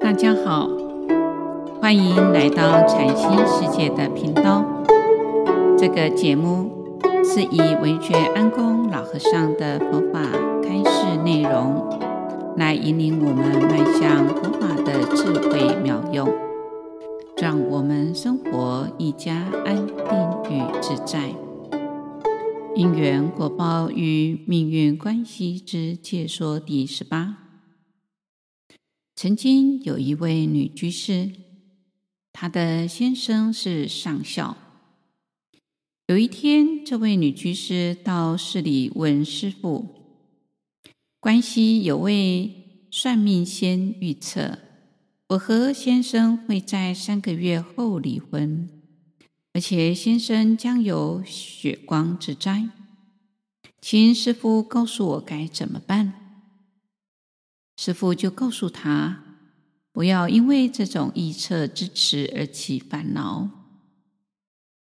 [0.00, 0.68] 大家好，
[1.80, 4.64] 欢迎来到禅心世界的频道。
[5.76, 6.70] 这个节目
[7.24, 10.22] 是以惟觉安公老和尚的佛法
[10.62, 11.84] 开示内容，
[12.56, 16.28] 来引领我们迈向佛法的智慧妙用，
[17.36, 19.96] 让我们生活愈加安定
[20.50, 21.34] 与自在。
[22.76, 27.47] 因缘果报与命运关系之解说第十八。
[29.20, 31.32] 曾经有一位女居士，
[32.32, 34.56] 她的先生是上校。
[36.06, 39.88] 有一天，这位女居士到寺里问师父
[41.18, 44.56] ：“关系有位算命仙预测，
[45.30, 48.68] 我和先生会在三个月后离婚，
[49.52, 52.68] 而且先生将有血光之灾，
[53.80, 56.12] 请师父告诉我该怎么办。”
[57.78, 59.22] 师父就告诉他，
[59.92, 63.48] 不要因为这种臆测之词而起烦恼，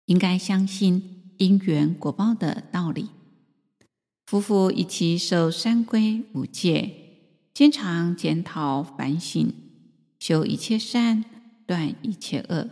[0.06, 3.10] 应该相信因缘果报的道理。
[4.28, 6.96] 夫妇一起守三规五戒，
[7.54, 9.54] 经常检讨反省，
[10.18, 11.26] 修一切善，
[11.68, 12.70] 断一切恶，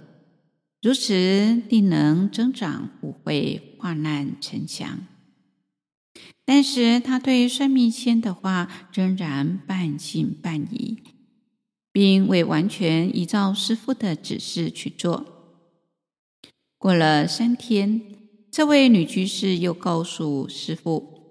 [0.81, 5.05] 如此定能增长，不会患难成祥。
[6.45, 10.97] 但是他对算命仙的话仍然半信半疑，
[11.91, 15.25] 并未完全依照师父的指示去做。
[16.77, 18.01] 过了三天，
[18.51, 21.21] 这位女居士又告诉师父，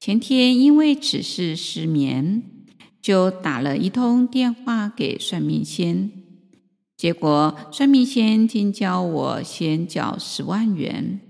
[0.00, 2.42] 前天因为此事失眠，
[3.02, 6.10] 就打了一通电话给算命仙，
[6.96, 11.20] 结果算命仙竟叫我先缴十万元。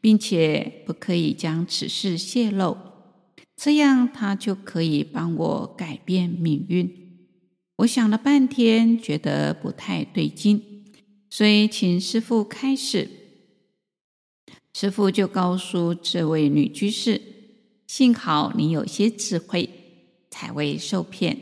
[0.00, 2.76] 并且不可以将此事泄露，
[3.56, 6.90] 这样他就可以帮我改变命运。
[7.78, 10.84] 我想了半天，觉得不太对劲，
[11.30, 13.08] 所以请师父开始。
[14.72, 17.20] 师父就告诉这位女居士
[17.86, 19.70] ：“幸好你有些智慧，
[20.30, 21.38] 才未受骗。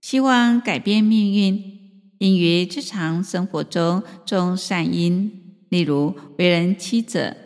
[0.00, 1.80] 希望改变命运，
[2.18, 7.36] 应于日常生活中种善因，例如为人妻者。”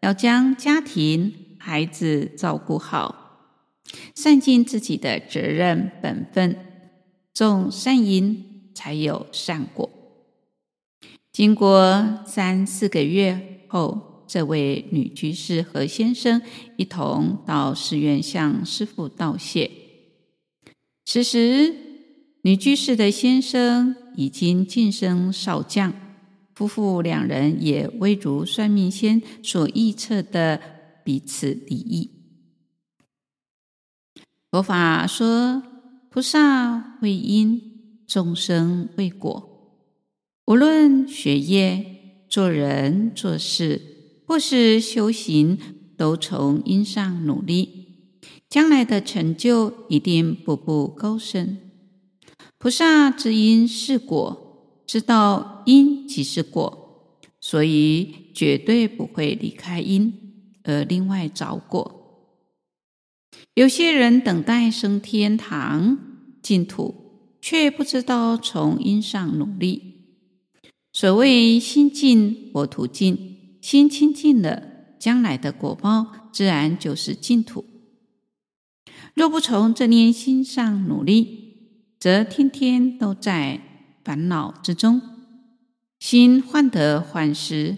[0.00, 3.50] 要将家庭、孩子照顾好，
[4.14, 6.56] 善尽自己的责任本分，
[7.34, 9.90] 种善因才有善果。
[11.32, 16.40] 经过三四个月后，这位女居士和先生
[16.76, 19.68] 一同到寺院向师父道谢。
[21.04, 21.74] 此时，
[22.42, 25.92] 女居士的先生已经晋升少将。
[26.58, 30.60] 夫妇两人也未如算命仙所预测的
[31.04, 32.10] 彼此离异。
[34.50, 35.62] 佛法说，
[36.10, 37.62] 菩萨为因，
[38.08, 39.70] 众生为果。
[40.46, 43.80] 无论学业、做人、做事，
[44.26, 45.56] 或是修行，
[45.96, 51.56] 都从因上努力，将来的成就一定步步高升。
[52.58, 54.47] 菩萨知因是果。
[54.88, 57.12] 知道因即是果，
[57.42, 60.14] 所以绝对不会离开因
[60.64, 61.94] 而另外找果。
[63.52, 65.98] 有些人等待升天堂
[66.40, 66.94] 净土，
[67.42, 70.16] 却不知道从因上努力。
[70.90, 74.62] 所谓心净佛土净，心清净了，
[74.98, 77.66] 将来的果报自然就是净土。
[79.12, 83.67] 若不从这念心上努力，则天天都在。
[84.08, 85.02] 烦恼之中，
[86.00, 87.76] 心患得患失，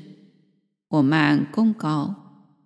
[0.86, 2.14] 我慢贡高，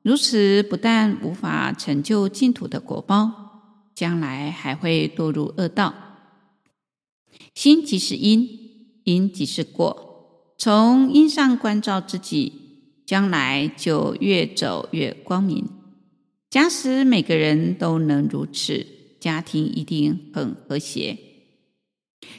[0.03, 5.95] 如此不但无法成就净土的果报，将来还会堕入恶道。
[7.55, 8.47] 心即是因，
[9.05, 12.53] 因即是果，从因上关照自己，
[13.07, 15.67] 将来就越走越光明。
[16.51, 18.87] 假使每个人都能如此，
[19.19, 21.19] 家庭一定很和谐。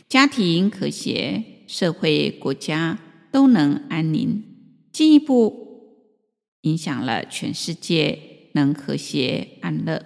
[0.07, 2.99] 家庭和谐，社会国家
[3.31, 4.43] 都能安宁，
[4.91, 5.65] 进一步
[6.61, 8.19] 影响了全世界
[8.53, 10.05] 能和谐安乐。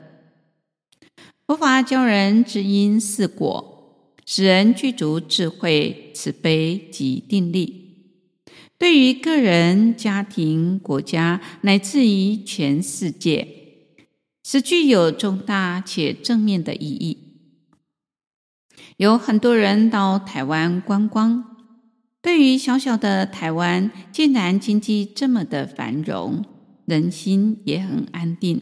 [1.46, 7.76] 佛法教人知因识果，使人具足智慧、慈悲及定力。
[8.78, 13.48] 对于个人、家庭、国家，乃至于全世界，
[14.44, 17.29] 是具有重大且正面的意义。
[19.00, 21.56] 有很多人到台湾观光，
[22.22, 26.44] 对于小小的台湾，竟然经济这么的繁荣，
[26.84, 28.62] 人心也很安定，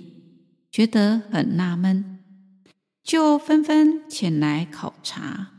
[0.71, 2.19] 觉得很纳闷，
[3.03, 5.53] 就纷纷前来考察。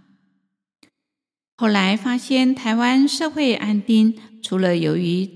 [1.56, 5.28] 后来发现，台湾社会安定，除了由于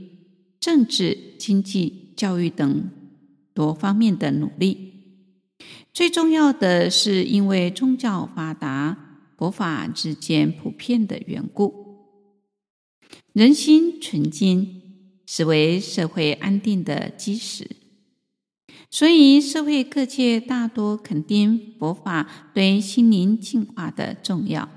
[0.60, 2.88] 政治、经济、教育等
[3.52, 4.92] 多方面的努力，
[5.92, 9.11] 最重要的是因为宗教发达、
[9.42, 11.74] 佛法之间普遍的缘故，
[13.32, 14.82] 人心纯净，
[15.26, 17.68] 是为社会安定的基石。
[18.88, 24.68] 所以，社会各界大多肯定佛法对心灵净化的重要。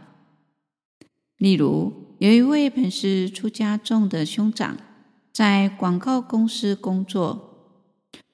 [1.37, 4.75] 例如，有一位本是出家众的兄长，
[5.31, 7.83] 在广告公司工作，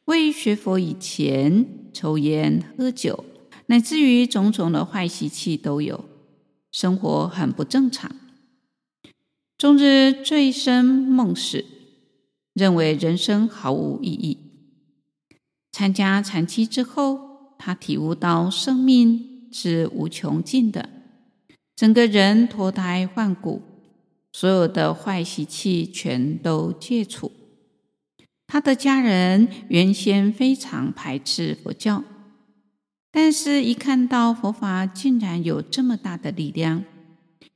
[0.05, 3.25] 未学佛以前，抽烟喝酒，
[3.65, 6.05] 乃至于种种的坏习气都有，
[6.71, 8.15] 生活很不正常，
[9.57, 11.65] 终日醉生梦死，
[12.53, 14.37] 认为人生毫无意义。
[15.71, 20.89] 参加禅期之后，他体悟到生命是无穷尽的，
[21.75, 23.61] 整个人脱胎换骨。
[24.33, 27.33] 所有的坏习气全都戒除。
[28.47, 32.01] 他的家人原先非常排斥佛教，
[33.11, 36.85] 但是一看到佛法竟然有这么大的力量，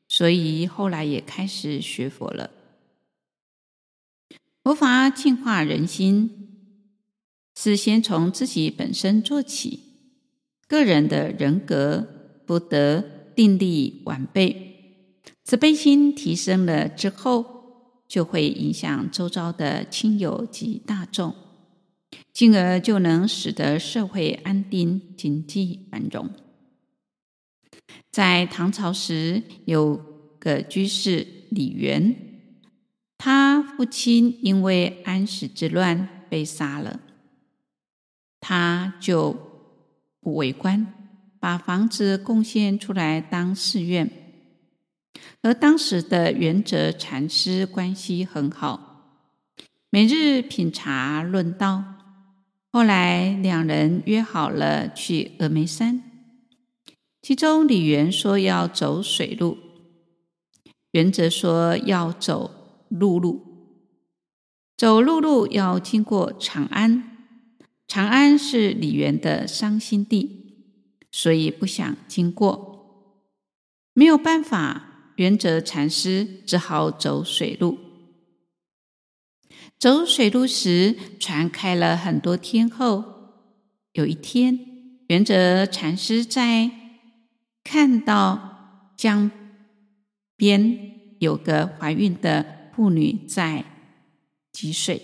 [0.07, 2.51] 所以后来也开始学佛了。
[4.63, 6.49] 佛法净化人心，
[7.55, 9.79] 是先从自己本身做起，
[10.67, 12.05] 个人的人格、
[12.45, 13.03] 福德、
[13.35, 15.21] 定力完备。
[15.43, 17.45] 慈悲心提升了之后，
[18.07, 21.35] 就会影响周遭的亲友及大众，
[22.33, 26.29] 进而就能使得社会安定、经济繁荣。
[28.11, 29.95] 在唐朝时，有
[30.39, 32.15] 个居士李元，
[33.17, 36.99] 他父亲因为安史之乱被杀了，
[38.39, 39.35] 他就
[40.19, 40.93] 不为官，
[41.39, 44.09] 把房子贡献出来当寺院。
[45.41, 49.21] 和当时的圆泽禅师关系很好，
[49.89, 51.83] 每日品茶论道。
[52.75, 56.03] 后来两人约好了去峨眉山，
[57.21, 59.57] 其中李渊说要走水路，
[60.91, 62.51] 圆泽说要走
[62.89, 63.41] 陆路。
[64.75, 67.15] 走陆路要经过长安，
[67.87, 70.67] 长安是李渊的伤心地，
[71.09, 73.23] 所以不想经过，
[73.93, 75.13] 没有办法。
[75.15, 77.84] 原则禅师只好走水路。
[79.77, 83.03] 走水路时，船开了很多天后，
[83.93, 84.59] 有一天，
[85.07, 86.71] 圆泽禅师在
[87.63, 89.29] 看到江
[90.35, 93.65] 边有个怀孕的妇女在
[94.53, 95.01] 汲水，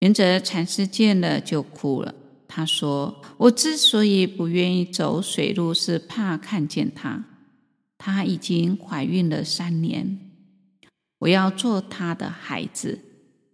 [0.00, 2.14] 圆泽禅师见了就哭了。
[2.48, 7.24] 他说：“我之所以不愿意走水路，是怕看见她。”
[7.98, 10.27] 她已经怀孕了三年，
[11.20, 13.00] 我要做他的孩子，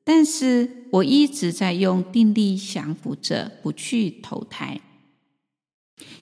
[0.05, 4.81] 但是我一直在用定力降伏着，不去投胎。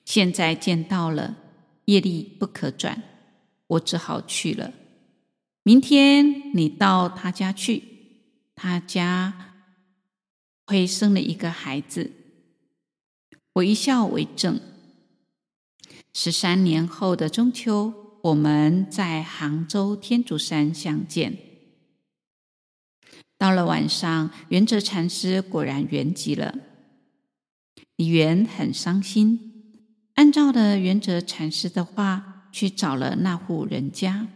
[0.05, 1.37] 现在见到了，
[1.87, 3.03] 业力不可转，
[3.67, 4.73] 我只好去了。
[5.65, 7.83] 明天你到他家去，
[8.55, 9.55] 他家
[10.67, 12.13] 会生了一个孩子，
[13.55, 14.61] 我一笑为证。
[16.15, 18.02] 十三年后的中秋。
[18.23, 21.37] 我们在杭州天竺山相见。
[23.37, 26.55] 到了晚上，圆泽禅师果然圆寂了。
[27.97, 29.75] 李渊很伤心，
[30.15, 34.29] 按照了圆泽禅师的话，去找了那户人家，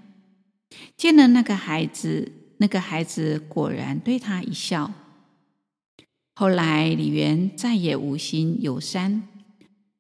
[0.97, 4.93] 见了那个孩子，那个孩子果然对他一笑。
[6.35, 9.29] 后来，李渊再也无心游山，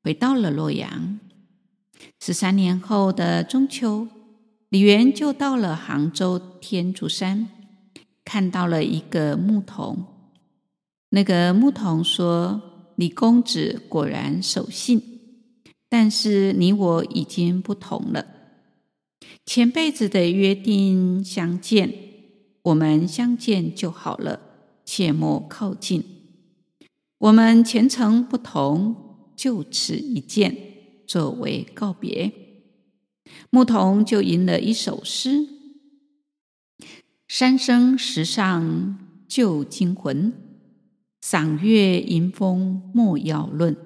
[0.02, 1.20] 回到了洛阳。
[2.20, 4.08] 十三年后的中秋，
[4.70, 7.48] 李元就到了杭州天竺山，
[8.24, 10.04] 看到了一个牧童。
[11.10, 12.60] 那个牧童说
[12.96, 15.00] ：“李公子果然守信，
[15.88, 18.26] 但是你我已经不同了。
[19.44, 21.92] 前辈子的约定相见，
[22.62, 24.40] 我们相见就好了，
[24.84, 26.02] 切莫靠近。
[27.18, 28.96] 我们前程不同，
[29.36, 30.56] 就此一见。”
[31.06, 32.32] 作为告别，
[33.50, 35.46] 牧童就吟了一首诗
[37.28, 38.98] ：“三生石上
[39.28, 40.32] 旧精魂，
[41.20, 43.76] 赏月迎风莫要论。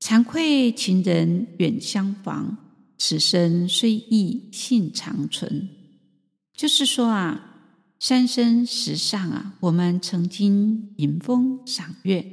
[0.00, 2.56] 惭愧情人远相逢，
[2.98, 5.68] 此生虽忆性长存。”
[6.54, 12.24] 就是说啊，三生石上啊，我们曾经迎风赏月，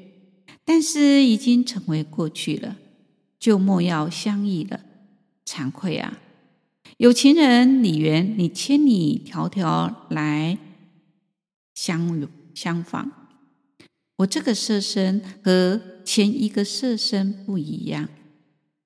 [0.66, 2.76] 但是已经成为过去了。
[3.40, 4.82] 就莫要相忆了，
[5.46, 6.20] 惭愧啊！
[6.98, 10.58] 有情人李元，你千里迢迢来
[11.74, 13.10] 相相访，
[14.18, 18.10] 我这个色身和前一个色身不一样，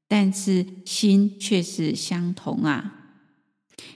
[0.08, 3.00] 但是心却是相同啊！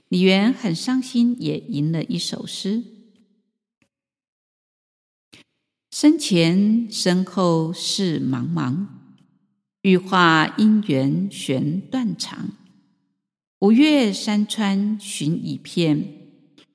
[0.08, 2.82] 李元很伤心，也吟了一首诗：
[5.92, 8.86] 身前身后事茫茫，
[9.82, 12.50] 欲化姻缘悬断肠。
[13.60, 16.04] 五岳山川寻一片，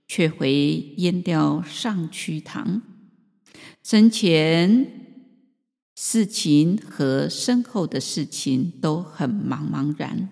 [0.08, 0.52] 却回
[0.98, 2.82] 烟凋上曲塘。
[3.84, 4.88] 身前
[5.96, 10.30] 事情和身后的事情都很茫茫然，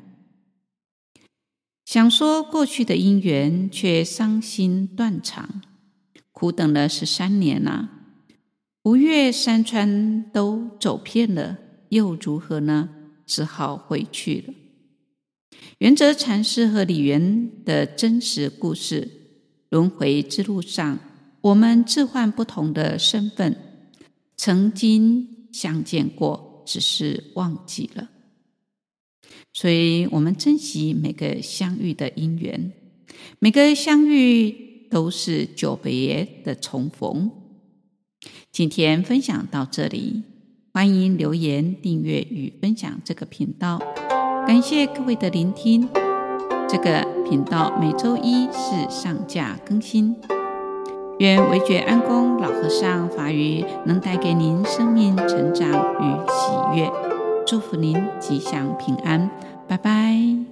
[1.85, 5.61] 想说过去的因缘，却伤心断肠，
[6.31, 7.89] 苦等了十三年了，
[8.83, 11.57] 五岳山川都走遍了，
[11.91, 12.89] 又如何呢？
[13.25, 14.53] 只好回去了。
[15.77, 19.10] 圆泽禅师和李缘的真实故事，
[19.69, 21.00] 轮回之路上，
[21.41, 23.55] 我们置换不同的身份，
[24.36, 28.10] 曾经相见过，只是忘记了。
[29.53, 32.71] 所以，我们珍惜每个相遇的因缘，
[33.39, 37.31] 每个相遇都是久别的重逢。
[38.51, 40.24] 今天分享到这里，
[40.73, 43.77] 欢迎留言、订阅与分享这个频道。
[44.47, 45.87] 感谢各位的聆听。
[46.69, 50.15] 这个频道每周一是上架更新。
[51.19, 56.89] 愿维觉安公老和尚法语能带给您生命成长与喜悦，
[57.45, 59.29] 祝福您吉祥平安，
[59.67, 60.50] 拜拜。